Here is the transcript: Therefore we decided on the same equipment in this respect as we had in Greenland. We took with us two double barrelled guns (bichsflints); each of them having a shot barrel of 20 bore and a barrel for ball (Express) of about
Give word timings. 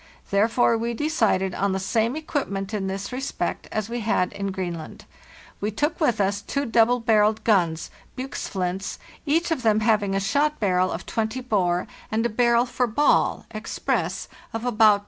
Therefore 0.31 0.79
we 0.79 0.95
decided 0.95 1.53
on 1.53 1.73
the 1.73 1.79
same 1.79 2.15
equipment 2.15 2.73
in 2.73 2.87
this 2.87 3.11
respect 3.11 3.67
as 3.71 3.87
we 3.87 3.99
had 3.99 4.33
in 4.33 4.51
Greenland. 4.51 5.05
We 5.59 5.69
took 5.69 5.99
with 6.01 6.19
us 6.19 6.41
two 6.41 6.65
double 6.65 6.99
barrelled 6.99 7.43
guns 7.43 7.91
(bichsflints); 8.17 8.97
each 9.27 9.51
of 9.51 9.61
them 9.61 9.81
having 9.81 10.15
a 10.15 10.19
shot 10.19 10.59
barrel 10.59 10.89
of 10.91 11.05
20 11.05 11.41
bore 11.41 11.85
and 12.11 12.25
a 12.25 12.29
barrel 12.29 12.65
for 12.65 12.87
ball 12.87 13.45
(Express) 13.51 14.27
of 14.53 14.65
about 14.65 14.99